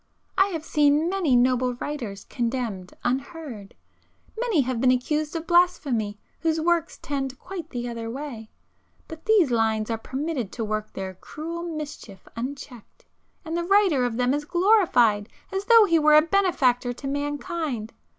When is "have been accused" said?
4.61-5.35